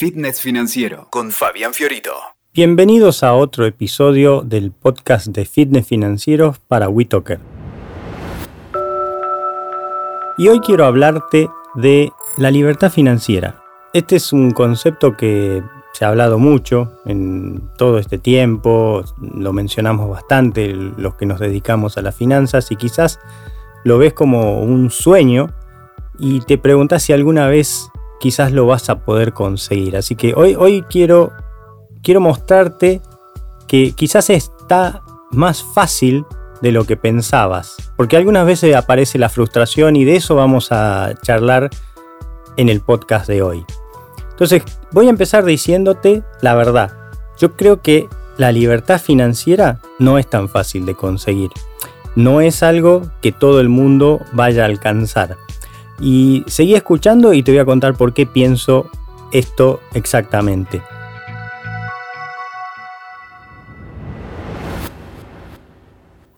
Fitness 0.00 0.40
Financiero 0.40 1.08
con 1.10 1.30
Fabián 1.30 1.74
Fiorito. 1.74 2.12
Bienvenidos 2.54 3.22
a 3.22 3.34
otro 3.34 3.66
episodio 3.66 4.40
del 4.40 4.72
podcast 4.72 5.26
de 5.26 5.44
Fitness 5.44 5.86
Financiero 5.86 6.56
para 6.68 6.88
WeToker. 6.88 7.38
Y 10.38 10.48
hoy 10.48 10.60
quiero 10.60 10.86
hablarte 10.86 11.50
de 11.74 12.10
la 12.38 12.50
libertad 12.50 12.90
financiera. 12.90 13.62
Este 13.92 14.16
es 14.16 14.32
un 14.32 14.52
concepto 14.52 15.18
que 15.18 15.62
se 15.92 16.06
ha 16.06 16.08
hablado 16.08 16.38
mucho 16.38 16.98
en 17.04 17.68
todo 17.76 17.98
este 17.98 18.16
tiempo, 18.16 19.04
lo 19.18 19.52
mencionamos 19.52 20.08
bastante 20.08 20.68
los 20.72 21.16
que 21.16 21.26
nos 21.26 21.40
dedicamos 21.40 21.98
a 21.98 22.02
las 22.02 22.16
finanzas 22.16 22.70
y 22.70 22.76
quizás 22.76 23.20
lo 23.84 23.98
ves 23.98 24.14
como 24.14 24.62
un 24.62 24.90
sueño 24.90 25.48
y 26.18 26.40
te 26.40 26.56
preguntas 26.56 27.02
si 27.02 27.12
alguna 27.12 27.48
vez 27.48 27.90
quizás 28.20 28.52
lo 28.52 28.66
vas 28.66 28.88
a 28.90 29.00
poder 29.00 29.32
conseguir. 29.32 29.96
Así 29.96 30.14
que 30.14 30.34
hoy, 30.36 30.54
hoy 30.54 30.84
quiero, 30.88 31.32
quiero 32.02 32.20
mostrarte 32.20 33.00
que 33.66 33.92
quizás 33.92 34.30
está 34.30 35.02
más 35.32 35.64
fácil 35.64 36.24
de 36.60 36.70
lo 36.70 36.84
que 36.84 36.96
pensabas. 36.96 37.76
Porque 37.96 38.16
algunas 38.16 38.46
veces 38.46 38.76
aparece 38.76 39.18
la 39.18 39.28
frustración 39.28 39.96
y 39.96 40.04
de 40.04 40.16
eso 40.16 40.36
vamos 40.36 40.70
a 40.70 41.14
charlar 41.22 41.70
en 42.56 42.68
el 42.68 42.80
podcast 42.80 43.26
de 43.26 43.42
hoy. 43.42 43.64
Entonces, 44.30 44.62
voy 44.92 45.06
a 45.06 45.10
empezar 45.10 45.44
diciéndote 45.44 46.22
la 46.40 46.54
verdad. 46.54 46.92
Yo 47.38 47.56
creo 47.56 47.80
que 47.82 48.08
la 48.36 48.52
libertad 48.52 49.00
financiera 49.00 49.80
no 49.98 50.18
es 50.18 50.28
tan 50.28 50.48
fácil 50.48 50.86
de 50.86 50.94
conseguir. 50.94 51.50
No 52.16 52.40
es 52.40 52.62
algo 52.62 53.02
que 53.20 53.32
todo 53.32 53.60
el 53.60 53.68
mundo 53.68 54.20
vaya 54.32 54.62
a 54.62 54.66
alcanzar. 54.66 55.36
Y 56.00 56.44
seguí 56.46 56.74
escuchando 56.74 57.32
y 57.32 57.42
te 57.42 57.52
voy 57.52 57.58
a 57.58 57.64
contar 57.64 57.94
por 57.94 58.14
qué 58.14 58.26
pienso 58.26 58.90
esto 59.32 59.80
exactamente. 59.94 60.82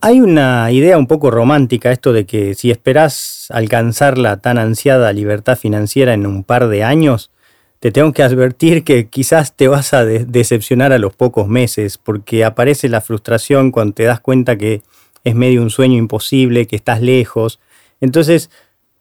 Hay 0.05 0.20
una 0.20 0.69
idea 0.73 0.98
un 0.98 1.06
poco 1.06 1.31
romántica, 1.31 1.92
esto 1.92 2.12
de 2.12 2.27
que 2.27 2.55
si 2.55 2.73
esperás 2.73 3.47
alcanzar 3.51 4.19
la 4.19 4.39
tan 4.39 4.59
ansiada 4.59 5.12
libertad 5.12 5.56
financiera 5.56 6.12
en 6.12 6.27
un 6.27 6.42
par 6.42 6.67
de 6.67 6.83
años, 6.83 7.31
te 7.79 7.92
tengo 7.92 8.12
que 8.12 8.25
advertir 8.25 8.83
que 8.83 9.06
quizás 9.06 9.55
te 9.55 9.69
vas 9.69 9.95
a 9.95 10.05
decepcionar 10.05 10.92
a 10.92 10.98
los 10.98 11.14
pocos 11.14 11.47
meses, 11.47 11.98
porque 11.98 12.45
aparece 12.45 12.89
la 12.89 13.01
frustración 13.01 13.70
cuando 13.70 13.95
te 13.95 14.03
das 14.03 14.19
cuenta 14.19 14.58
que 14.58 14.83
es 15.23 15.34
medio 15.36 15.62
un 15.62 15.70
sueño 15.70 15.98
imposible, 15.98 16.67
que 16.67 16.75
estás 16.75 17.01
lejos. 17.01 17.61
Entonces, 18.01 18.51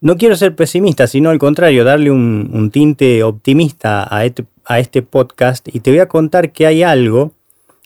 no 0.01 0.17
quiero 0.17 0.35
ser 0.35 0.55
pesimista, 0.55 1.05
sino 1.05 1.29
al 1.29 1.37
contrario, 1.37 1.83
darle 1.83 2.09
un, 2.09 2.69
tinte 2.73 3.23
optimista 3.23 4.09
este, 4.23 4.45
a 4.65 4.79
este, 4.79 5.03
podcast 5.03 5.67
y 5.73 5.79
te 5.79 5.91
voy 5.91 5.99
a 5.99 6.07
contar 6.07 6.51
que 6.51 6.65
hay 6.65 6.81
algo 6.81 7.31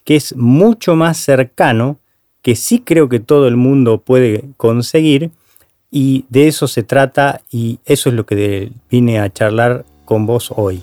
que 0.05 0.15
es 0.15 0.35
mucho 0.37 0.95
más 0.95 1.17
cercano, 1.17 1.99
que 2.41 2.55
sí 2.55 2.79
creo 2.79 3.09
que 3.09 3.19
todo 3.19 3.47
el 3.47 3.57
mundo 3.57 3.99
puede 3.99 4.45
conseguir 4.55 5.31
y 5.91 6.25
de 6.29 6.47
eso 6.47 6.67
se 6.67 6.83
trata 6.83 7.41
y 7.51 7.79
eso 7.85 8.09
es 8.09 8.15
lo 8.15 8.25
que 8.25 8.71
vine 8.89 9.19
a 9.19 9.29
charlar 9.29 9.85
con 10.05 10.25
vos 10.25 10.53
hoy. 10.55 10.81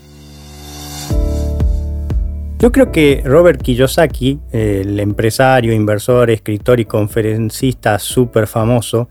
Yo 2.58 2.70
creo 2.70 2.92
que 2.92 3.22
Robert 3.24 3.60
Kiyosaki, 3.60 4.38
el 4.52 5.00
empresario, 5.00 5.72
inversor, 5.72 6.30
escritor 6.30 6.78
y 6.78 6.84
conferencista 6.84 7.98
súper 7.98 8.46
famoso, 8.46 9.08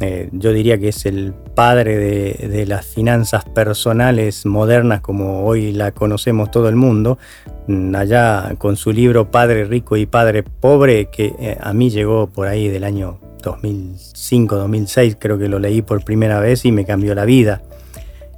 eh, 0.00 0.28
yo 0.32 0.52
diría 0.52 0.78
que 0.78 0.88
es 0.88 1.06
el 1.06 1.34
padre 1.54 1.96
de, 1.96 2.66
las 2.66 2.86
finanzas 2.86 3.44
personales 3.44 4.46
modernas 4.46 5.00
como 5.00 5.44
hoy 5.44 5.72
la 5.72 5.90
conocemos 5.90 6.50
todo 6.50 6.68
el 6.68 6.76
mundo, 6.76 7.18
mm, 7.66 7.94
allá 7.96 8.54
con 8.58 8.76
su 8.76 8.92
libro 8.92 9.30
Padre 9.30 9.64
Rico 9.64 9.96
y 9.96 10.06
Padre 10.06 10.42
Pobre, 10.42 11.06
que 11.06 11.34
eh, 11.38 11.56
a 11.60 11.72
mí 11.72 11.90
llegó 11.90 12.28
por 12.28 12.46
ahí 12.46 12.68
del 12.68 12.84
año 12.84 13.18
2005-2006, 13.42 15.16
creo 15.18 15.38
que 15.38 15.48
lo 15.48 15.58
leí 15.58 15.82
por 15.82 16.04
primera 16.04 16.38
vez 16.40 16.64
y 16.64 16.72
me 16.72 16.84
cambió 16.84 17.14
la 17.14 17.24
vida. 17.24 17.62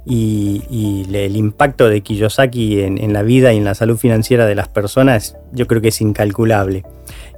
Y, 0.05 1.05
el 1.13 1.35
impacto 1.35 1.89
de 1.89 2.01
Kiyosaki 2.01 2.81
en 2.81 3.13
la 3.13 3.21
vida 3.21 3.53
y 3.53 3.57
en 3.57 3.65
la 3.65 3.75
salud 3.75 3.97
financiera 3.97 4.47
de 4.47 4.55
las 4.55 4.67
personas 4.67 5.37
yo 5.51 5.67
creo 5.67 5.81
que 5.81 5.89
es 5.89 6.01
incalculable 6.01 6.83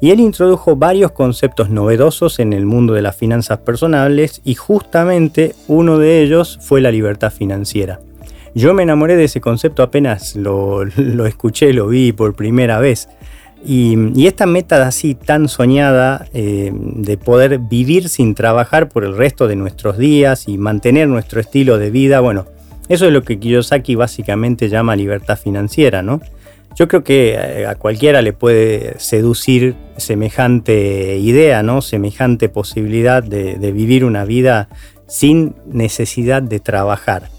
y 0.02 0.12
él 0.12 0.20
introdujo 0.20 0.76
varios 0.76 1.12
conceptos 1.12 1.70
novedosos 1.70 2.40
en 2.40 2.52
el 2.54 2.66
mundo 2.66 2.94
de 2.94 3.02
las 3.02 3.16
finanzas 3.16 3.60
personales 3.60 4.42
y 4.44 4.56
justamente 4.56 5.56
uno 5.68 5.98
de 5.98 6.22
ellos 6.22 6.60
fue 6.62 6.82
la 6.82 6.92
libertad 6.92 7.32
financiera. 7.32 8.02
Yo 8.54 8.74
me 8.74 8.84
enamoré 8.84 9.16
de 9.16 9.24
ese 9.24 9.42
concepto 9.42 9.82
apenas 9.82 10.36
lo, 10.36 10.84
escuché, 11.26 11.72
lo 11.74 11.88
vi 11.88 12.12
por 12.12 12.36
primera 12.36 12.80
vez. 12.80 13.08
Y, 13.66 14.28
esta 14.28 14.46
meta 14.46 14.86
así 14.86 15.16
tan 15.16 15.48
soñada 15.48 16.28
eh, 16.34 16.72
de 16.74 17.16
poder 17.16 17.60
vivir 17.60 18.10
sin 18.10 18.36
trabajar 18.36 18.90
por 18.90 19.06
el 19.06 19.16
resto 19.16 19.48
de 19.48 19.56
nuestros 19.56 19.98
días 19.98 20.50
y 20.50 20.58
mantener 20.58 21.08
nuestro 21.08 21.40
estilo 21.40 21.78
de 21.78 21.90
vida, 21.90 22.20
bueno, 22.20 22.46
eso 22.90 23.08
es 23.08 23.14
lo 23.14 23.24
que 23.24 23.40
Kiyosaki 23.40 23.96
básicamente 23.96 24.70
llama 24.70 24.96
libertad 24.96 25.38
financiera, 25.38 26.02
¿no? 26.02 26.22
Yo 26.76 26.88
creo 26.88 27.04
que 27.04 27.36
eh, 27.36 27.68
a 27.68 27.76
cualquiera 27.76 28.22
le 28.22 28.34
puede 28.34 29.00
seducir 29.00 29.76
semejante 29.98 31.18
idea, 31.18 31.62
¿no? 31.62 31.82
Semejante 31.82 32.50
posibilidad 32.50 33.22
de, 33.22 33.72
vivir 33.72 34.04
una 34.04 34.26
vida 34.26 34.70
sin 35.08 35.56
necesidad 35.68 36.42
de 36.42 36.60
trabajar. 36.60 37.30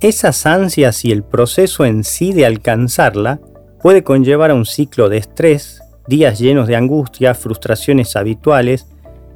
Esas 0.00 0.46
ansias 0.46 1.04
y 1.04 1.12
el 1.12 1.22
proceso 1.22 1.84
en 1.84 2.04
sí 2.04 2.32
de 2.32 2.46
alcanzarla 2.46 3.40
puede 3.82 4.02
conllevar 4.02 4.50
a 4.50 4.54
un 4.54 4.64
ciclo 4.64 5.08
de 5.08 5.18
estrés, 5.18 5.82
días 6.08 6.38
llenos 6.38 6.66
de 6.68 6.76
angustia, 6.76 7.34
frustraciones 7.34 8.16
habituales 8.16 8.86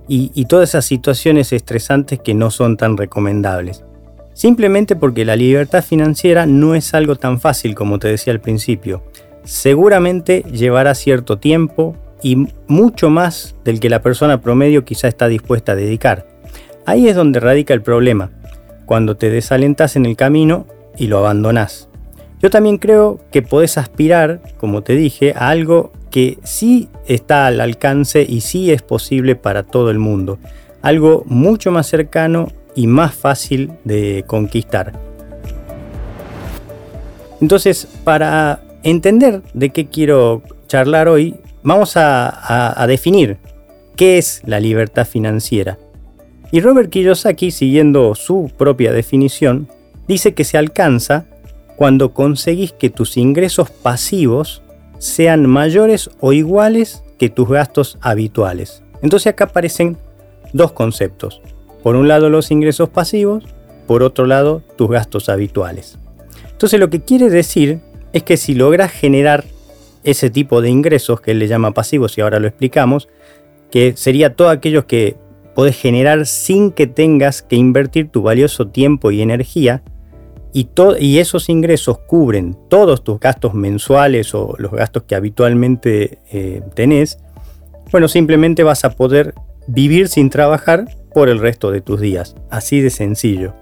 y, 0.09 0.45
todas 0.47 0.71
esas 0.71 0.85
situaciones 0.85 1.53
estresantes 1.53 2.21
que 2.21 2.33
no 2.33 2.51
son 2.51 2.77
tan 2.77 2.97
recomendables. 2.97 3.85
Simplemente 4.37 4.97
porque 4.97 5.25
la 5.25 5.35
libertad 5.35 5.83
financiera 5.83 6.45
no 6.45 6.75
es 6.75 6.93
algo 6.93 7.17
tan 7.17 7.41
fácil 7.41 7.75
como 7.75 7.99
te 7.99 8.09
decía 8.09 8.35
al 8.35 8.41
principio. 8.43 9.03
Seguramente 9.45 10.45
llevará 10.53 10.95
cierto 10.95 11.39
tiempo 11.39 11.97
y 12.23 12.47
mucho 12.69 13.09
más 13.09 13.55
del 13.65 13.81
que 13.81 13.89
la 13.89 14.03
persona 14.03 14.43
promedio 14.43 14.85
quizá 14.85 15.09
está 15.09 15.29
dispuesta 15.29 15.73
a 15.73 15.77
dedicar. 15.77 16.27
Ahí 16.85 17.09
es 17.09 17.17
donde 17.17 17.41
radica 17.41 17.73
el 17.73 17.81
problema, 17.81 18.31
cuando 18.85 19.17
te 19.17 19.31
desalentas 19.31 19.97
en 19.97 20.05
el 20.05 20.17
camino 20.17 20.67
y 20.99 21.07
lo 21.07 21.17
abandonás. 21.17 21.89
Yo 22.39 22.51
también 22.51 22.77
creo 22.77 23.19
que 23.33 23.41
podés 23.41 23.79
aspirar, 23.79 24.43
como 24.59 24.83
te 24.83 24.97
dije, 24.97 25.33
a 25.35 25.49
algo 25.49 25.93
que 26.11 26.37
sí 26.45 26.91
está 27.09 27.47
al 27.47 27.59
alcance 27.63 28.27
y 28.29 28.43
sí 28.43 28.71
es 28.71 28.83
posible 28.83 29.35
para 29.35 29.63
todo 29.63 29.91
el 29.91 29.99
mundo. 29.99 30.39
Algo 30.83 31.25
mucho 31.27 31.71
más 31.73 31.87
cercano 31.87 32.49
y 32.77 32.87
más 32.87 33.15
fácil 33.15 33.73
de 33.85 34.25
conquistar. 34.29 34.93
Entonces, 37.41 37.89
para 38.05 38.61
entender 38.83 39.43
de 39.53 39.71
qué 39.71 39.87
quiero 39.87 40.43
charlar 40.69 41.09
hoy, 41.09 41.35
vamos 41.63 41.95
a, 41.97 42.85
definir 42.87 43.39
qué 43.97 44.19
es 44.19 44.43
la 44.47 44.61
libertad 44.61 45.07
financiera. 45.07 45.79
Y 46.53 46.61
Robert 46.61 46.91
Kiyosaki, 46.91 47.51
siguiendo 47.51 48.15
su 48.15 48.51
propia 48.57 48.93
definición, 48.93 49.69
dice 50.07 50.35
que 50.35 50.45
se 50.45 50.59
alcanza 50.59 51.27
cuando 51.75 52.15
conseguís 52.15 52.73
que 52.73 52.89
tus 52.89 53.17
ingresos 53.17 53.71
pasivos 53.71 54.63
sean 54.99 55.47
mayores 55.47 56.09
o 56.21 56.33
iguales 56.33 57.03
que 57.19 57.29
tus 57.29 57.49
gastos 57.49 57.99
habituales. 58.01 58.83
Entonces 59.03 59.27
acá 59.27 59.45
aparecen 59.45 59.97
dos 60.53 60.73
conceptos. 60.73 61.43
Por 61.87 61.95
un 61.95 62.09
lado 62.09 62.31
los 62.31 62.51
ingresos 62.51 62.89
pasivos, 62.89 63.45
por 63.87 64.03
otro 64.03 64.27
lado 64.27 64.61
tus 64.75 64.91
gastos 64.91 65.29
habituales. 65.29 66.01
Entonces 66.51 66.81
lo 66.81 66.91
que 66.91 67.03
quiere 67.03 67.31
decir 67.31 67.79
es 68.13 68.25
que 68.25 68.37
si 68.37 68.55
logras 68.57 68.91
generar 68.91 69.45
ese 70.03 70.29
tipo 70.29 70.63
de 70.63 70.69
ingresos 70.69 71.21
que 71.21 71.31
él 71.31 71.39
le 71.39 71.47
llama 71.47 71.71
pasivos 71.71 72.19
y 72.19 72.23
ahora 72.23 72.41
lo 72.41 72.49
explicamos, 72.49 73.09
que 73.71 73.97
sería 73.97 74.35
todo 74.35 74.49
aquello 74.49 74.89
que 74.89 75.15
puedes 75.55 75.81
generar 75.81 76.27
sin 76.27 76.73
que 76.73 76.89
tengas 76.89 77.41
que 77.41 77.55
invertir 77.55 78.09
tu 78.09 78.21
valioso 78.21 78.67
tiempo 78.67 79.13
y 79.13 79.23
energía 79.23 79.85
y, 80.53 80.69
y 80.99 81.19
esos 81.21 81.49
ingresos 81.49 82.01
cubren 82.01 82.59
todos 82.69 83.05
tus 83.05 83.21
gastos 83.21 83.55
mensuales 83.55 84.35
o 84.35 84.57
los 84.59 84.73
gastos 84.73 85.05
que 85.05 85.15
habitualmente 85.15 86.19
eh, 86.33 86.63
tenés, 86.75 87.21
bueno, 87.93 88.09
simplemente 88.09 88.65
vas 88.65 88.85
a 88.85 88.91
poder 88.91 89.35
vivir 89.69 90.09
sin 90.09 90.31
trabajar 90.31 90.89
por 91.17 91.31
el 91.31 91.39
resto 91.39 91.71
de 91.71 91.81
tus 91.81 91.99
días. 91.99 92.37
Así 92.51 92.83
de 92.83 92.91
sencillo. 92.91 93.55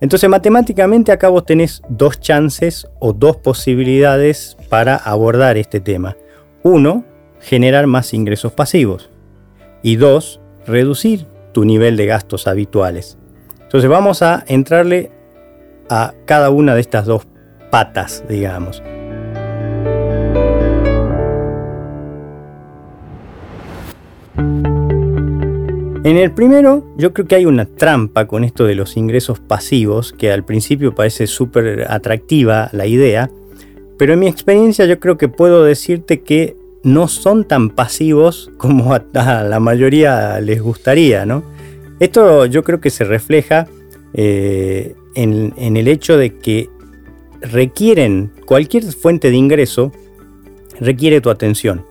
Entonces 0.00 0.30
matemáticamente 0.30 1.12
acá 1.12 1.28
vos 1.28 1.44
tenés 1.44 1.82
dos 1.90 2.18
chances 2.18 2.88
o 2.98 3.12
dos 3.12 3.36
posibilidades 3.36 4.56
para 4.70 4.96
abordar 4.96 5.58
este 5.58 5.80
tema. 5.80 6.16
Uno, 6.62 7.04
generar 7.40 7.86
más 7.86 8.14
ingresos 8.14 8.52
pasivos. 8.52 9.10
Y 9.82 9.96
dos, 9.96 10.40
reducir 10.66 11.26
tu 11.52 11.66
nivel 11.66 11.98
de 11.98 12.06
gastos 12.06 12.46
habituales. 12.46 13.18
Entonces 13.60 13.90
vamos 13.90 14.22
a 14.22 14.42
entrarle 14.46 15.10
a 15.90 16.14
cada 16.24 16.48
una 16.48 16.74
de 16.74 16.80
estas 16.80 17.04
dos 17.04 17.26
patas, 17.70 18.24
digamos. 18.30 18.82
En 26.04 26.16
el 26.16 26.30
primero, 26.30 26.86
yo 26.96 27.12
creo 27.12 27.26
que 27.26 27.34
hay 27.34 27.44
una 27.44 27.66
trampa 27.66 28.28
con 28.28 28.44
esto 28.44 28.64
de 28.64 28.76
los 28.76 28.96
ingresos 28.96 29.40
pasivos, 29.40 30.12
que 30.12 30.30
al 30.30 30.44
principio 30.44 30.94
parece 30.94 31.26
súper 31.26 31.86
atractiva 31.90 32.68
la 32.72 32.86
idea, 32.86 33.30
pero 33.98 34.12
en 34.12 34.20
mi 34.20 34.28
experiencia 34.28 34.84
yo 34.86 35.00
creo 35.00 35.18
que 35.18 35.28
puedo 35.28 35.64
decirte 35.64 36.20
que 36.20 36.56
no 36.84 37.08
son 37.08 37.44
tan 37.48 37.70
pasivos 37.70 38.52
como 38.58 38.94
a, 38.94 39.02
la 39.12 39.58
mayoría 39.58 40.40
les 40.40 40.62
gustaría, 40.62 41.26
¿no? 41.26 41.42
Esto 41.98 42.46
yo 42.46 42.62
creo 42.62 42.80
que 42.80 42.90
se 42.90 43.02
refleja 43.02 43.66
eh, 44.14 44.94
en, 45.16 45.52
en 45.56 45.76
el 45.76 45.88
hecho 45.88 46.16
de 46.16 46.38
que 46.38 46.70
requieren, 47.40 48.30
cualquier 48.46 48.84
fuente 48.84 49.30
de 49.32 49.36
ingreso 49.36 49.90
requiere 50.78 51.20
tu 51.20 51.28
atención 51.28 51.87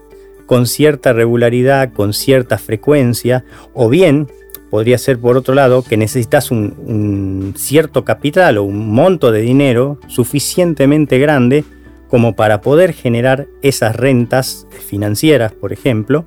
con 0.47 0.65
cierta 0.65 1.13
regularidad, 1.13 1.93
con 1.93 2.13
cierta 2.13 2.57
frecuencia, 2.57 3.45
o 3.73 3.89
bien 3.89 4.27
podría 4.71 4.97
ser 4.97 5.19
por 5.19 5.37
otro 5.37 5.53
lado 5.53 5.83
que 5.83 5.97
necesitas 5.97 6.51
un, 6.51 7.53
cierto 7.55 8.03
capital 8.03 8.57
o 8.57 8.63
un 8.63 8.89
monto 8.89 9.31
de 9.31 9.41
dinero 9.41 9.99
suficientemente 10.07 11.19
grande 11.19 11.63
como 12.09 12.35
para 12.35 12.61
poder 12.61 12.93
generar 12.93 13.47
esas 13.61 13.95
rentas 13.95 14.65
financieras, 14.87 15.51
por 15.51 15.73
ejemplo, 15.73 16.25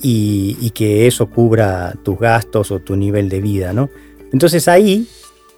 y, 0.00 0.70
que 0.70 1.06
eso 1.06 1.26
cubra 1.30 1.94
tus 2.02 2.18
gastos 2.18 2.70
o 2.70 2.80
tu 2.80 2.96
nivel 2.96 3.30
de 3.30 3.40
vida, 3.40 3.72
¿no? 3.72 3.88
Entonces 4.32 4.68
ahí, 4.68 5.08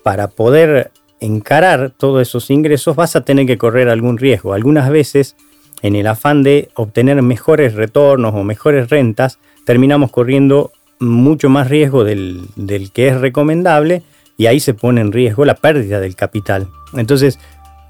para 0.05 0.29
poder 0.29 0.93
encarar 1.21 1.93
todos 1.97 2.23
esos 2.23 2.49
ingresos, 2.51 2.95
vas 2.95 3.17
a 3.17 3.25
tener 3.25 3.47
que 3.47 3.59
correr 3.59 3.89
algún 3.89 4.17
riesgo. 4.17 4.55
Algunas 4.55 4.89
veces 4.91 5.35
en 5.83 5.97
el 5.97 6.07
afán 6.07 6.43
de 6.43 6.69
obtener 6.75 7.21
mejores 7.23 7.75
retornos 7.75 8.35
o 8.35 8.45
mejores 8.45 8.91
rentas, 8.91 9.39
terminamos 9.65 10.11
corriendo 10.11 10.73
mucho 11.01 11.49
más 11.49 11.69
riesgo 11.69 12.05
del, 12.05 12.49
que 12.93 13.09
es 13.09 13.21
recomendable 13.21 14.03
y 14.37 14.47
ahí 14.47 14.61
se 14.61 14.75
pone 14.75 15.01
en 15.01 15.13
riesgo 15.13 15.45
la 15.45 15.55
pérdida 15.55 16.01
del 16.01 16.17
capital. 16.17 16.69
Entonces, 16.95 17.39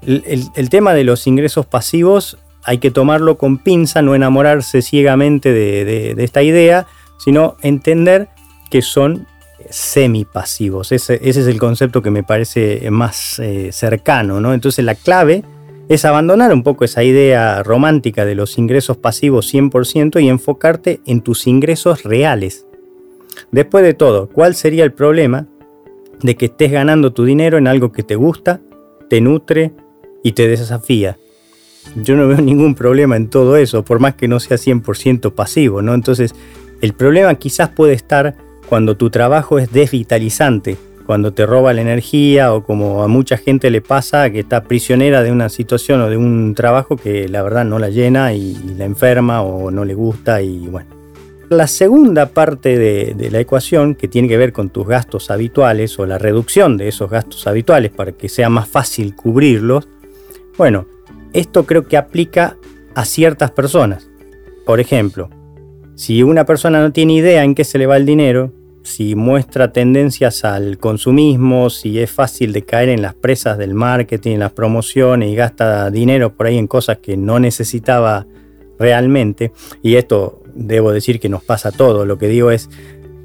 el, 0.03 0.69
tema 0.69 0.93
de 0.93 1.03
los 1.03 1.27
ingresos 1.27 1.65
pasivos 1.65 2.37
hay 2.63 2.77
que 2.77 2.91
tomarlo 2.91 3.37
con 3.37 3.57
pinza, 3.57 4.01
no 4.01 4.15
enamorarse 4.15 4.81
ciegamente 4.81 5.51
de, 5.51 6.15
esta 6.23 6.43
idea, 6.43 6.87
sino 7.17 7.55
entender 7.61 8.29
que 8.69 8.81
son 8.81 9.27
semipasivos. 9.69 10.91
Ese, 10.91 11.19
ese 11.23 11.41
es 11.41 11.47
el 11.47 11.59
concepto 11.59 12.01
que 12.01 12.11
me 12.11 12.23
parece 12.23 12.89
más 12.91 13.39
eh, 13.39 13.71
cercano. 13.71 14.39
¿no? 14.39 14.53
Entonces, 14.53 14.85
la 14.85 14.95
clave 14.95 15.43
es 15.89 16.05
abandonar 16.05 16.53
un 16.53 16.61
poco 16.61 16.85
esa 16.85 17.03
idea 17.03 17.63
romántica 17.63 18.23
de 18.23 18.35
los 18.35 18.59
ingresos 18.59 18.95
pasivos 18.95 19.51
100% 19.51 20.21
y 20.21 20.29
enfocarte 20.29 21.01
en 21.07 21.21
tus 21.21 21.47
ingresos 21.47 22.03
reales. 22.03 22.67
Después 23.51 23.83
de 23.83 23.95
todo, 23.95 24.29
¿cuál 24.29 24.53
sería 24.53 24.83
el 24.83 24.93
problema 24.93 25.47
de 26.21 26.35
que 26.35 26.45
estés 26.45 26.71
ganando 26.71 27.11
tu 27.11 27.25
dinero 27.25 27.57
en 27.57 27.67
algo 27.67 27.91
que 27.91 28.03
te 28.03 28.15
gusta, 28.15 28.61
te 29.09 29.19
nutre 29.19 29.71
y 30.23 30.33
te 30.33 30.47
desafía? 30.47 31.17
Yo 31.95 32.15
no 32.15 32.27
veo 32.27 32.37
ningún 32.41 32.75
problema 32.75 33.17
en 33.17 33.27
todo 33.27 33.57
eso, 33.57 33.83
por 33.83 33.99
más 33.99 34.13
que 34.13 34.27
no 34.27 34.39
sea 34.39 34.57
100% 34.57 35.33
pasivo, 35.33 35.81
¿no? 35.81 35.95
Entonces, 35.95 36.35
el 36.81 36.93
problema 36.93 37.33
quizás 37.35 37.69
puede 37.69 37.93
estar 37.93 38.35
cuando 38.67 38.95
tu 38.95 39.09
trabajo 39.09 39.57
es 39.57 39.71
desvitalizante, 39.71 40.77
cuando 41.09 41.33
te 41.33 41.47
roba 41.47 41.73
la 41.73 41.81
energía 41.81 42.53
o 42.53 42.63
como 42.63 43.01
a 43.01 43.07
mucha 43.07 43.35
gente 43.35 43.71
le 43.71 43.81
pasa 43.81 44.29
que 44.29 44.41
está 44.41 44.65
prisionera 44.65 45.23
de 45.23 45.31
una 45.31 45.49
situación 45.49 46.01
o 46.01 46.07
de 46.07 46.17
un 46.17 46.53
trabajo 46.53 46.97
que 46.97 47.27
la 47.27 47.41
verdad 47.41 47.65
no 47.65 47.79
la 47.79 47.89
llena 47.89 48.33
y, 48.33 48.53
la 48.77 48.85
enferma 48.85 49.41
o 49.41 49.71
no 49.71 49.85
le 49.85 49.95
gusta 49.95 50.43
y 50.43 50.67
bueno. 50.67 50.87
La 51.49 51.65
segunda 51.65 52.27
parte 52.27 52.77
de, 52.77 53.15
de, 53.17 53.31
la 53.31 53.39
ecuación, 53.39 53.95
que 53.95 54.07
tiene 54.07 54.27
que 54.27 54.37
ver 54.37 54.53
con 54.53 54.69
tus 54.69 54.85
gastos 54.85 55.31
habituales 55.31 55.97
o 55.97 56.05
la 56.05 56.19
reducción 56.19 56.77
de 56.77 56.89
esos 56.89 57.09
gastos 57.09 57.47
habituales 57.47 57.89
para 57.89 58.11
que 58.11 58.29
sea 58.29 58.49
más 58.49 58.67
fácil 58.69 59.15
cubrirlos, 59.15 59.87
bueno, 60.59 60.85
esto 61.33 61.65
creo 61.65 61.87
que 61.87 61.97
aplica 61.97 62.55
a 62.93 63.03
ciertas 63.03 63.49
personas. 63.49 64.07
Por 64.63 64.79
ejemplo, 64.79 65.31
si 65.95 66.21
una 66.21 66.45
persona 66.45 66.79
no 66.81 66.91
tiene 66.91 67.13
idea 67.13 67.43
en 67.43 67.55
qué 67.55 67.63
se 67.63 67.79
le 67.79 67.87
va 67.87 67.97
el 67.97 68.05
dinero, 68.05 68.53
si 68.83 69.15
muestra 69.15 69.71
tendencias 69.71 70.45
al 70.45 70.77
consumismo, 70.77 71.69
si 71.69 71.99
es 71.99 72.09
fácil 72.09 72.53
de 72.53 72.63
caer 72.63 72.89
en 72.89 73.01
las 73.01 73.13
presas 73.13 73.57
del 73.57 73.73
marketing, 73.73 74.33
en 74.33 74.39
las 74.39 74.51
promociones 74.51 75.29
y 75.29 75.35
gasta 75.35 75.89
dinero 75.91 76.35
por 76.35 76.47
ahí 76.47 76.57
en 76.57 76.67
cosas 76.67 76.97
que 76.97 77.17
no 77.17 77.39
necesitaba 77.39 78.25
realmente. 78.77 79.51
Y 79.83 79.95
esto 79.95 80.41
debo 80.55 80.91
decir 80.91 81.19
que 81.19 81.29
nos 81.29 81.43
pasa 81.43 81.71
todo. 81.71 82.05
Lo 82.05 82.17
que 82.17 82.27
digo 82.27 82.51
es, 82.51 82.69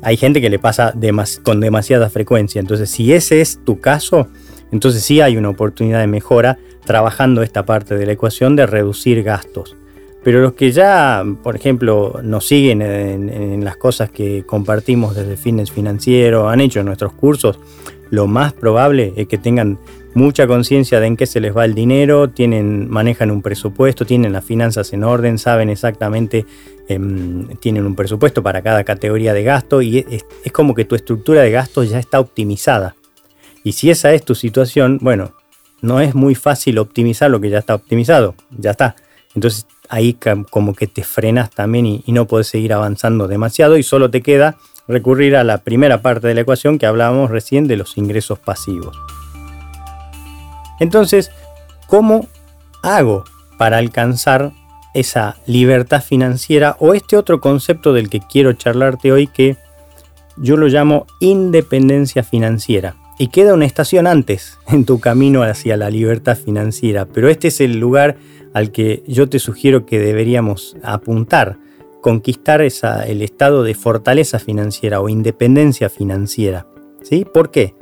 hay 0.03 0.17
gente 0.17 0.41
que 0.41 0.51
le 0.51 0.59
pasa 0.59 0.95
con 1.43 1.61
demasiada 1.61 2.11
frecuencia. 2.11 2.61
Entonces, 2.61 2.91
si 2.91 3.13
ese 3.13 3.41
es 3.41 3.65
tu 3.65 3.81
caso, 3.81 4.29
entonces 4.71 5.03
sí 5.03 5.21
hay 5.21 5.37
una 5.37 5.49
oportunidad 5.49 6.01
de 6.01 6.07
mejora 6.07 6.59
trabajando 6.85 7.43
esta 7.43 7.65
parte 7.65 7.97
de 7.97 8.07
la 8.07 8.13
ecuación 8.13 8.57
de 8.57 8.67
reducir 8.67 9.23
gastos. 9.23 9.77
Pero 10.25 10.41
los 10.41 10.55
que 10.55 10.73
ya, 10.73 11.23
por 11.43 11.55
ejemplo, 11.55 12.19
nos 12.23 12.47
siguen 12.47 12.81
en, 12.81 13.63
las 13.63 13.77
cosas 13.77 14.11
que 14.11 14.45
compartimos 14.47 15.15
desde 15.15 15.37
Fitness 15.37 15.71
Financiero, 15.71 16.49
han 16.49 16.63
hecho 16.63 16.83
nuestros 16.83 17.13
cursos, 17.13 17.61
lo 18.11 18.27
más 18.27 18.55
probable 18.55 19.13
es 19.17 19.29
que 19.29 19.37
tengan 19.37 19.79
mucha 20.15 20.47
conciencia 20.47 20.99
de 20.99 21.09
en 21.09 21.17
qué 21.17 21.27
se 21.27 21.41
les 21.41 21.55
va 21.55 21.67
el 21.67 21.75
dinero, 21.75 22.31
tienen, 22.31 22.89
manejan 22.89 23.31
un 23.31 23.43
presupuesto, 23.43 24.07
tienen 24.07 24.33
las 24.33 24.45
finanzas 24.45 24.95
en 24.95 25.05
orden, 25.05 25.37
saben 25.37 25.69
exactamente, 25.69 26.47
em, 26.89 27.47
tienen 27.59 27.85
un 27.85 27.95
presupuesto 27.95 28.43
para 28.43 28.63
cada 28.63 28.83
categoría 28.83 29.35
de 29.35 29.43
gasto 29.43 29.83
y 29.83 29.99
es, 29.99 30.25
es 30.43 30.53
como 30.53 30.75
que 30.75 30.87
tu 30.87 30.95
estructura 30.95 31.43
de 31.43 31.51
gastos 31.51 31.91
ya 31.91 31.99
está 31.99 32.19
optimizada. 32.19 32.95
Y 33.63 33.73
si 33.73 33.91
esa 33.91 34.15
es 34.15 34.25
tu 34.25 34.35
situación, 34.35 34.99
bueno, 35.03 35.33
no 35.83 36.01
es 36.01 36.15
muy 36.15 36.35
fácil 36.35 36.79
optimizar 36.79 37.31
lo 37.31 37.41
que 37.43 37.51
ya 37.51 37.59
está 37.59 37.75
optimizado, 37.75 38.35
ya 38.57 38.71
está. 38.71 38.97
Entonces 39.35 39.67
ahí 39.89 40.17
como 40.51 40.75
que 40.75 40.87
te 40.87 41.05
frenas 41.05 41.51
también 41.51 41.87
y, 41.87 42.05
no 42.09 42.27
puedes 42.27 42.49
seguir 42.49 42.73
avanzando 42.73 43.29
demasiado 43.29 43.77
y 43.77 43.83
solo 43.83 44.11
te 44.11 44.23
queda 44.23 44.57
recurrir 44.87 45.37
a 45.37 45.45
la 45.45 45.59
primera 45.59 46.03
parte 46.03 46.29
de 46.29 46.35
la 46.35 46.43
ecuación 46.43 46.79
que 46.79 46.87
hablábamos 46.87 47.31
recién 47.31 47.67
de 47.67 47.77
los 47.77 47.97
ingresos 47.97 48.39
pasivos. 48.39 48.97
Entonces, 50.81 51.31
¿cómo 51.87 52.27
hago 52.83 53.25
para 53.59 53.79
alcanzar 53.79 54.53
esa 54.95 55.37
libertad 55.47 56.03
financiera 56.03 56.77
o 56.79 56.95
este 56.95 57.17
otro 57.17 57.41
concepto 57.41 57.93
del 57.93 58.11
que 58.11 58.21
quiero 58.21 58.53
charlarte 58.53 59.13
hoy 59.13 59.27
que 59.27 59.57
yo 60.37 60.57
lo 60.57 60.67
llamo 60.67 61.07
independencia 61.21 62.23
financiera? 62.23 62.97
Y 63.17 63.29
queda 63.29 63.55
una 63.55 63.65
estación 63.65 64.07
antes 64.07 64.59
en 64.69 64.85
tu 64.85 64.99
camino 64.99 65.43
hacia 65.43 65.77
la 65.77 65.91
libertad 65.91 66.37
financiera, 66.37 67.07
pero 67.07 67.29
este 67.29 67.49
es 67.49 67.61
el 67.61 67.79
lugar 67.79 68.17
al 68.55 68.71
que 68.71 69.03
yo 69.07 69.29
te 69.29 69.39
sugiero 69.39 69.85
que 69.85 69.99
deberíamos 69.99 70.77
apuntar, 70.83 71.59
conquistar 72.01 72.63
esa, 72.63 73.07
el 73.07 73.21
estado 73.21 73.63
de 73.65 73.75
fortaleza 73.75 74.39
financiera 74.39 75.01
o 75.01 75.09
independencia 75.11 75.91
financiera. 75.91 76.67
¿Sí? 77.03 77.27
¿Por 77.31 77.51
qué? 77.51 77.75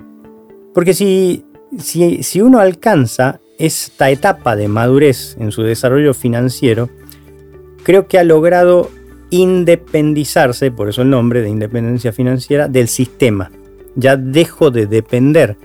Porque 0.75 0.95
si, 0.95 1.45
si, 1.79 2.23
si 2.23 2.41
uno 2.41 2.59
alcanza 2.59 3.41
esta 3.59 4.11
etapa 4.11 4.57
de 4.57 4.67
madurez 4.67 5.37
en 5.38 5.52
su 5.52 5.62
desarrollo 5.62 6.14
financiero, 6.14 6.88
creo 7.85 8.09
que 8.09 8.19
ha 8.19 8.25
logrado 8.25 8.91
independizarse, 9.31 10.71
por 10.71 10.88
eso 10.88 11.02
el 11.02 11.11
nombre 11.11 11.43
de 11.43 11.50
independencia 11.50 12.12
financiera, 12.12 12.67
del 12.67 12.88
sistema. 12.88 13.50
Ya 13.95 14.17
dejo 14.17 14.71
de 14.71 14.87
depender. 14.87 15.57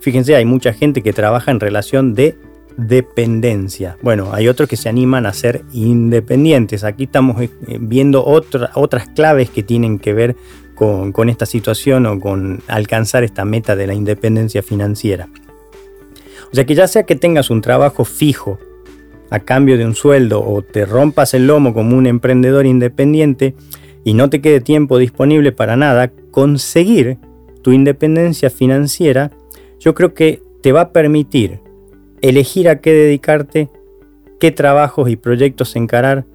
Fíjense, 0.00 0.34
hay 0.34 0.44
mucha 0.44 0.72
gente 0.72 1.02
que 1.02 1.12
trabaja 1.12 1.50
en 1.50 1.60
relación 1.60 2.14
de 2.14 2.36
dependencia. 2.76 3.96
Bueno, 4.02 4.30
hay 4.32 4.48
otros 4.48 4.68
que 4.68 4.76
se 4.76 4.88
animan 4.88 5.26
a 5.26 5.32
ser 5.32 5.62
independientes. 5.72 6.84
Aquí 6.84 7.04
estamos 7.04 7.40
eh, 7.40 7.50
viendo 7.80 8.24
otras 8.24 9.08
claves 9.14 9.50
que 9.50 9.62
tienen 9.62 9.98
que 9.98 10.12
ver 10.12 10.36
con, 10.74 11.12
con 11.12 11.28
esta 11.28 11.46
situación 11.46 12.06
o 12.06 12.20
con 12.20 12.62
alcanzar 12.68 13.24
esta 13.24 13.44
meta 13.44 13.76
de 13.76 13.86
la 13.86 13.94
independencia 13.94 14.62
financiera. 14.62 15.28
O 16.50 16.54
sea 16.54 16.64
que 16.64 16.74
ya 16.74 16.86
sea 16.86 17.04
que 17.04 17.16
tengas 17.16 17.50
un 17.50 17.60
trabajo 17.60 18.04
fijo 18.04 18.58
a 19.30 19.40
cambio 19.40 19.76
de 19.76 19.84
un 19.84 19.94
sueldo 19.94 20.44
o 20.44 20.62
te 20.62 20.84
rompas 20.86 21.34
el 21.34 21.46
lomo 21.46 21.74
como 21.74 21.96
un 21.96 22.06
emprendedor 22.06 22.66
independiente 22.66 23.54
y 24.04 24.14
no 24.14 24.30
te 24.30 24.40
quede 24.40 24.60
tiempo 24.60 24.98
disponible 24.98 25.50
para 25.50 25.76
nada, 25.76 26.12
conseguir 26.30 27.18
tu 27.62 27.72
independencia 27.72 28.50
financiera 28.50 29.32
yo 29.80 29.94
creo 29.94 30.14
que 30.14 30.42
te 30.62 30.72
va 30.72 30.82
a 30.82 30.92
permitir 30.92 31.60
elegir 32.20 32.68
a 32.68 32.80
qué 32.80 32.92
dedicarte, 32.92 33.70
qué 34.40 34.50
trabajos 34.50 35.08
y 35.10 35.16
proyectos 35.16 35.76
encarar, 35.76 36.26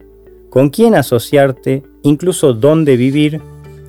con 0.49 0.69
quién 0.69 0.95
asociarte, 0.95 1.83
incluso 2.03 2.53
dónde 2.53 2.97
vivir, 2.97 3.41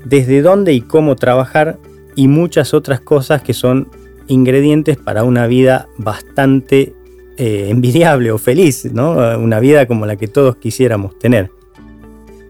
desde 0.05 0.43
dónde 0.43 0.73
y 0.73 0.81
cómo 0.81 1.17
trabajar 1.17 1.79
y 2.15 2.29
muchas 2.29 2.75
otras 2.75 3.01
cosas 3.01 3.43
que 3.43 3.55
son 3.55 3.89
ingredientes 4.29 4.97
para 4.97 5.25
una 5.25 5.47
vida 5.47 5.89
bastante 5.99 6.95
eh, 7.37 7.69
envidiable 7.71 8.31
o 8.31 8.39
feliz, 8.39 8.85
¿no? 8.93 9.13
Una 9.39 9.61
vida 9.61 9.87
como 9.87 10.07
la 10.07 10.17
que 10.17 10.29
todos 10.29 10.57
quisiéramos 10.57 11.19
tener. 11.19 11.51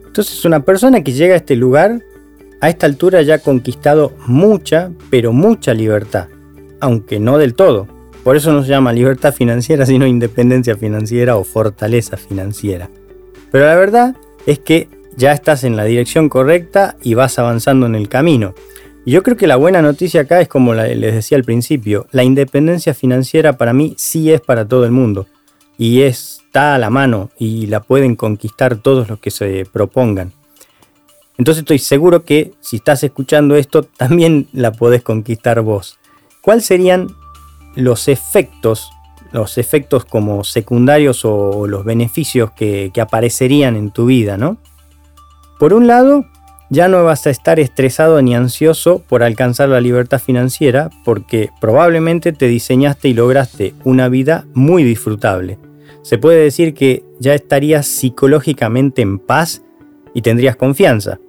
Entonces 0.05 0.45
una 0.45 0.63
persona 0.63 1.03
que 1.03 1.11
llega 1.11 1.33
a 1.33 1.37
este 1.37 1.55
lugar, 1.55 2.03
a 2.61 2.69
esta 2.69 2.85
altura 2.85 3.21
ya 3.23 3.35
ha 3.35 3.39
conquistado 3.39 4.13
mucha, 4.27 4.91
pero 5.09 5.33
mucha 5.33 5.73
libertad, 5.73 6.27
aunque 6.79 7.19
no 7.19 7.37
del 7.37 7.55
todo. 7.55 7.87
Por 8.23 8.37
eso 8.37 8.53
no 8.53 8.63
se 8.63 8.69
llama 8.69 8.93
libertad 8.93 9.33
financiera, 9.33 9.85
sino 9.85 10.07
independencia 10.07 10.77
financiera 10.77 11.35
o 11.35 11.43
fortaleza 11.43 12.15
financiera. 12.15 12.89
Pero 13.51 13.65
la 13.65 13.75
verdad 13.75 14.15
es 14.45 14.59
que 14.59 14.87
ya 15.17 15.33
estás 15.33 15.63
en 15.63 15.75
la 15.75 15.83
dirección 15.83 16.29
correcta 16.29 16.95
y 17.03 17.13
vas 17.13 17.37
avanzando 17.37 17.85
en 17.85 17.95
el 17.95 18.09
camino. 18.09 18.55
Y 19.05 19.11
yo 19.11 19.23
creo 19.23 19.35
que 19.35 19.47
la 19.47 19.57
buena 19.57 19.81
noticia 19.81 20.21
acá 20.21 20.39
es 20.39 20.47
como 20.47 20.73
les 20.73 21.13
decía 21.13 21.37
al 21.37 21.43
principio, 21.43 22.07
la 22.11 22.23
independencia 22.23 22.93
financiera 22.93 23.57
para 23.57 23.73
mí 23.73 23.95
sí 23.97 24.31
es 24.31 24.39
para 24.39 24.65
todo 24.65 24.85
el 24.85 24.91
mundo 24.91 25.27
y 25.77 26.01
está 26.01 26.75
a 26.75 26.79
la 26.79 26.89
mano 26.89 27.29
y 27.37 27.67
la 27.67 27.81
pueden 27.81 28.15
conquistar 28.15 28.77
todos 28.77 29.09
los 29.09 29.19
que 29.19 29.31
se 29.31 29.65
propongan. 29.71 30.31
Entonces 31.37 31.63
estoy 31.63 31.79
seguro 31.79 32.23
que 32.23 32.53
si 32.61 32.77
estás 32.77 33.03
escuchando 33.03 33.55
esto 33.55 33.83
también 33.83 34.47
la 34.53 34.71
podés 34.71 35.01
conquistar 35.01 35.59
vos. 35.61 35.99
¿Cuáles 36.41 36.65
serían 36.65 37.07
los 37.75 38.07
efectos, 38.07 38.91
los 39.31 39.57
efectos 39.57 40.05
como 40.05 40.43
secundarios 40.43 41.25
o 41.25 41.67
los 41.67 41.85
beneficios 41.85 42.51
que, 42.51 42.91
que 42.93 43.01
aparecerían 43.01 43.75
en 43.75 43.91
tu 43.91 44.05
vida, 44.05 44.37
¿no? 44.37 44.57
Por 45.59 45.73
un 45.73 45.87
lado, 45.87 46.25
ya 46.69 46.87
no 46.87 47.03
vas 47.03 47.27
a 47.27 47.29
estar 47.29 47.59
estresado 47.59 48.21
ni 48.21 48.35
ansioso 48.35 49.03
por 49.07 49.21
alcanzar 49.21 49.69
la 49.69 49.79
libertad 49.79 50.19
financiera 50.19 50.89
porque 51.05 51.49
probablemente 51.61 52.33
te 52.33 52.47
diseñaste 52.47 53.09
y 53.09 53.13
lograste 53.13 53.75
una 53.83 54.09
vida 54.09 54.45
muy 54.53 54.83
disfrutable. 54.83 55.59
Se 56.01 56.17
puede 56.17 56.43
decir 56.43 56.73
que 56.73 57.03
ya 57.19 57.33
estarías 57.33 57.85
psicológicamente 57.87 59.01
en 59.01 59.19
paz 59.19 59.63
y 60.13 60.21
tendrías 60.21 60.55
confianza. 60.55 61.19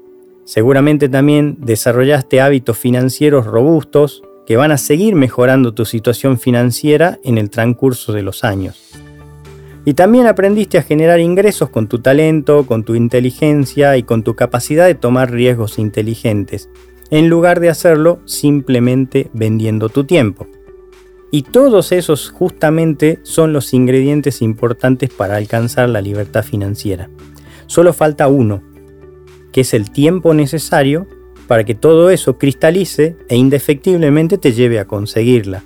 Seguramente 0.45 1.09
también 1.09 1.59
desarrollaste 1.61 2.41
hábitos 2.41 2.77
financieros 2.77 3.47
robustos 3.47 4.23
que 4.47 4.57
van 4.57 4.73
a 4.73 4.79
seguir 4.79 5.15
mejorando 5.15 5.73
tu 5.75 5.85
situación 5.85 6.39
financiera 6.39 7.19
en 7.25 7.39
el 7.39 7.51
transcurso 7.51 8.13
de 8.13 8.23
los 8.23 8.45
años. 8.45 8.93
Y 9.87 9.95
también 9.95 10.27
aprendiste 10.27 10.79
a 10.79 10.83
generar 10.83 11.21
ingresos 11.21 11.69
con 11.69 11.89
tu 11.89 11.99
talento, 11.99 12.65
con 12.67 12.85
tu 12.85 12.95
inteligencia 12.95 13.97
y 13.97 14.03
con 14.03 14.23
tu 14.23 14.35
capacidad 14.35 14.87
de 14.87 14.95
tomar 14.95 15.31
riesgos 15.31 15.79
inteligentes, 15.79 16.71
en 17.11 17.29
lugar 17.29 17.61
de 17.61 17.69
hacerlo 17.69 18.21
simplemente 18.25 19.31
vendiendo 19.35 19.91
tu 19.91 20.05
tiempo. 20.05 20.47
Y 21.31 21.43
todos 21.43 21.93
esos 21.93 22.31
justamente 22.31 23.19
son 23.23 23.53
los 23.53 23.75
ingredientes 23.75 24.41
importantes 24.41 25.11
para 25.11 25.37
alcanzar 25.37 25.89
la 25.89 26.01
libertad 26.01 26.45
financiera. 26.45 27.11
Solo 27.67 27.93
falta 27.93 28.29
uno, 28.29 28.63
que 29.53 29.63
es 29.63 29.75
el 29.75 29.91
tiempo 29.91 30.33
necesario 30.33 31.07
para 31.47 31.65
que 31.65 31.75
todo 31.75 32.11
eso 32.11 32.39
cristalice 32.39 33.17
e 33.29 33.37
indefectiblemente 33.37 34.39
te 34.39 34.53
lleve 34.53 34.79
a 34.79 34.87
conseguirla. 34.87 35.63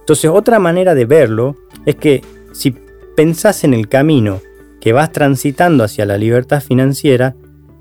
Entonces 0.00 0.30
otra 0.30 0.58
manera 0.58 0.94
de 0.94 1.04
verlo 1.04 1.56
es 1.86 1.96
que 1.96 2.22
si 2.52 2.74
pensás 3.16 3.64
en 3.64 3.74
el 3.74 3.88
camino 3.88 4.40
que 4.80 4.92
vas 4.92 5.12
transitando 5.12 5.84
hacia 5.84 6.06
la 6.06 6.18
libertad 6.18 6.62
financiera, 6.62 7.36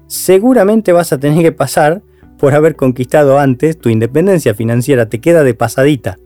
seguramente 0.08 0.92
vas 0.92 1.14
a 1.14 1.20
tener 1.20 1.42
que 1.42 1.52
pasar 1.52 2.02
por 2.38 2.54
haber 2.54 2.76
conquistado 2.76 3.40
antes 3.40 3.78
tu 3.78 3.90
independencia 3.90 4.54
financiera, 4.54 5.10
te 5.10 5.20
queda 5.20 5.44
de 5.44 5.54
pasadita. 5.54 6.18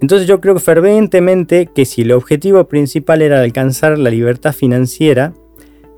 Entonces 0.00 0.26
yo 0.26 0.40
creo 0.40 0.58
ferventemente 0.58 1.66
que 1.66 1.84
si 1.84 2.02
el 2.02 2.12
objetivo 2.12 2.64
principal 2.66 3.22
era 3.22 3.40
alcanzar 3.40 3.98
la 3.98 4.10
libertad 4.10 4.52
financiera, 4.52 5.34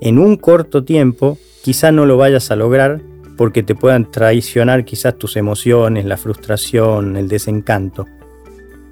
en 0.01 0.19
un 0.19 0.35
corto 0.35 0.83
tiempo 0.83 1.37
quizá 1.63 1.91
no 1.91 2.05
lo 2.05 2.17
vayas 2.17 2.51
a 2.51 2.57
lograr 2.57 3.01
porque 3.37 3.63
te 3.63 3.75
puedan 3.75 4.09
traicionar 4.09 4.85
quizás 4.85 5.17
tus 5.17 5.35
emociones, 5.37 6.05
la 6.05 6.17
frustración, 6.17 7.17
el 7.17 7.27
desencanto. 7.27 8.07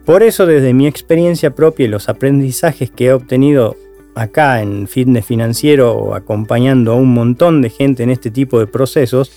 Por 0.05 0.24
eso 0.24 0.45
desde 0.45 0.74
mi 0.74 0.88
experiencia 0.88 1.53
propia 1.53 1.86
y 1.86 1.89
los 1.89 2.10
aprendizajes 2.10 2.89
que 2.89 3.07
he 3.07 3.13
obtenido 3.13 3.75
acá 4.15 4.62
en 4.62 4.88
fitness 4.88 5.25
financiero 5.25 6.15
acompañando 6.15 6.93
a 6.93 6.95
un 6.95 7.13
montón 7.13 7.62
de 7.62 7.69
gente 7.69 8.03
en 8.03 8.10
este 8.10 8.31
tipo 8.31 8.60
de 8.60 8.67
procesos, 8.67 9.31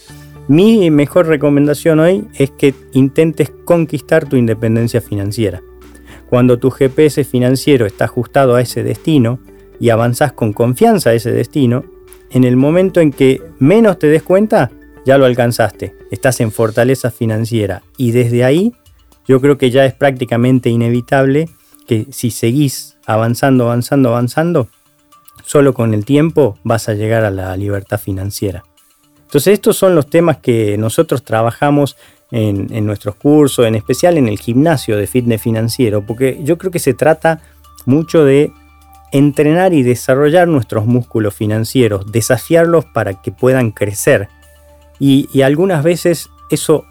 mi 0.49 0.91
mejor 0.91 1.27
recomendación 1.27 2.01
hoy 2.01 2.27
es 2.35 2.51
que 2.51 2.75
intentes 2.93 3.51
conquistar 3.65 4.29
tu 4.29 4.37
independencia 4.37 5.01
financiera. 5.01 5.63
Cuando 6.29 6.59
tu 6.59 6.71
GPS 6.71 7.25
financiero 7.25 7.87
está 7.87 8.07
ajustado 8.07 8.55
a 8.55 8.61
ese 8.61 8.83
destino 8.83 9.39
y 9.81 9.91
avanzas 9.91 10.33
con 10.33 10.53
confianza 10.53 11.11
a 11.11 11.15
ese 11.15 11.31
destino, 11.31 11.85
en 12.31 12.45
el 12.45 12.57
momento 12.57 13.01
en 13.01 13.13
que 13.13 13.41
menos 13.59 13.99
te 13.99 14.09
des 14.09 14.23
cuenta, 14.23 14.71
ya 15.05 15.19
lo 15.19 15.25
alcanzaste, 15.27 15.95
estás 16.11 16.41
en 16.41 16.53
fortaleza 16.53 17.11
financiera 17.11 17.83
y 17.97 18.13
desde 18.13 18.45
ahí 18.45 18.73
yo 19.27 19.41
creo 19.41 19.59
que 19.59 19.71
ya 19.71 19.85
es 19.85 19.95
prácticamente 19.95 20.71
inevitable 20.71 21.49
que 21.87 22.07
si 22.11 22.31
seguís 22.31 22.97
avanzando, 23.07 23.65
avanzando, 23.65 24.11
avanzando, 24.11 24.69
solo 25.45 25.75
con 25.75 25.95
el 25.95 26.05
tiempo 26.05 26.59
vas 26.63 26.89
a 26.89 26.95
llegar 26.95 27.25
a 27.25 27.31
la 27.31 27.57
libertad 27.57 27.99
financiera. 27.99 28.65
Entonces 29.23 29.55
estos 29.55 29.77
son 29.77 29.95
los 29.95 30.09
temas 30.09 30.39
que 30.39 30.79
nosotros 30.79 31.25
trabajamos 31.25 31.97
en, 32.31 32.87
nuestros 32.87 33.15
cursos, 33.15 33.67
en 33.67 33.75
especial 33.75 34.19
en 34.19 34.29
el 34.29 34.39
gimnasio 34.39 34.97
de 34.97 35.07
fitness 35.07 35.41
financiero, 35.41 36.05
porque 36.05 36.41
yo 36.43 36.59
creo 36.59 36.73
que 36.73 36.79
se 36.79 36.95
trata 36.95 37.41
mucho 37.87 38.25
de 38.25 38.51
entrenar 39.13 39.73
y 39.73 39.83
desarrollar 39.83 40.49
nuestros 40.49 40.87
músculos 40.87 41.35
financieros, 41.35 42.11
desafiarlos 42.11 42.87
para 42.87 43.23
que 43.23 43.31
puedan 43.31 43.71
crecer. 43.71 44.29
Y, 44.99 45.43
algunas 45.43 45.83
veces 45.83 46.31
eso 46.51 46.85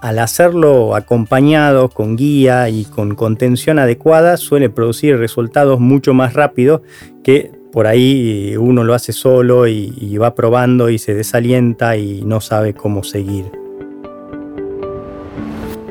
al 0.00 0.18
hacerlo 0.18 0.96
acompañado 0.96 1.90
con 1.90 2.16
guía 2.16 2.70
y 2.70 2.84
con 2.86 3.14
contención 3.14 3.78
adecuada 3.78 4.38
suele 4.38 4.70
producir 4.70 5.18
resultados 5.18 5.78
mucho 5.78 6.14
más 6.14 6.32
rápido 6.32 6.82
que 7.22 7.50
por 7.70 7.86
ahí 7.86 8.56
uno 8.56 8.82
lo 8.82 8.94
hace 8.94 9.12
solo 9.12 9.68
y, 9.68 10.16
va 10.16 10.34
probando 10.34 10.88
y 10.88 10.98
se 10.98 11.14
desalienta 11.14 11.96
y 11.96 12.22
no 12.22 12.40
sabe 12.40 12.74
cómo 12.74 13.04
seguir. 13.04 13.44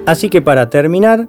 Así 0.05 0.29
que 0.29 0.41
para 0.41 0.69
terminar, 0.69 1.27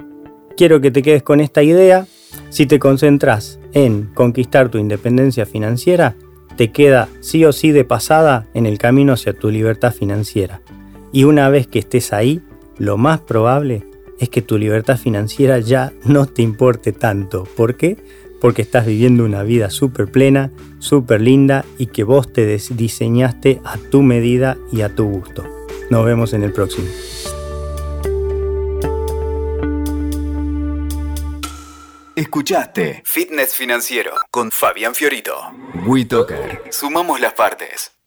quiero 0.56 0.80
que 0.80 0.90
te 0.90 1.02
quedes 1.02 1.22
con 1.22 1.40
esta 1.40 1.62
idea. 1.62 2.06
Si 2.48 2.66
te 2.66 2.78
concentras 2.78 3.60
en 3.72 4.10
conquistar 4.14 4.70
tu 4.70 4.78
independencia 4.78 5.44
financiera, 5.44 6.16
te 6.60 6.72
queda 6.72 7.08
sí 7.20 7.42
o 7.46 7.54
sí 7.54 7.70
de 7.70 7.86
pasada 7.86 8.46
en 8.52 8.66
el 8.66 8.76
camino 8.76 9.14
hacia 9.14 9.32
tu 9.32 9.48
libertad 9.48 9.94
financiera. 9.94 10.60
Y 11.10 11.24
una 11.24 11.48
vez 11.48 11.66
que 11.66 11.78
estés 11.78 12.12
ahí, 12.12 12.42
lo 12.76 12.98
más 12.98 13.20
probable 13.20 13.82
es 14.18 14.28
que 14.28 14.42
tu 14.42 14.58
libertad 14.58 14.98
financiera 14.98 15.58
ya 15.58 15.94
no 16.04 16.26
te 16.26 16.42
importe 16.42 16.92
tanto. 16.92 17.44
¿Por 17.56 17.76
qué? 17.78 17.96
Porque 18.42 18.60
estás 18.60 18.84
viviendo 18.84 19.24
una 19.24 19.42
vida 19.42 19.70
súper 19.70 20.08
plena, 20.08 20.50
súper 20.80 21.22
linda 21.22 21.64
y 21.78 21.86
que 21.86 22.04
vos 22.04 22.30
te 22.30 22.44
diseñaste 22.44 23.62
a 23.64 23.78
tu 23.78 24.02
medida 24.02 24.58
y 24.70 24.82
a 24.82 24.94
tu 24.94 25.06
gusto. 25.06 25.46
Nos 25.88 26.04
vemos 26.04 26.34
en 26.34 26.42
el 26.42 26.52
próximo. 26.52 26.88
Escuchaste 32.30 33.02
Fitness 33.04 33.56
Financiero 33.56 34.12
con 34.30 34.52
Fabián 34.52 34.94
Fiorito. 34.94 35.52
WeToker. 35.84 36.62
Sumamos 36.70 37.20
las 37.20 37.32
partes. 37.32 37.99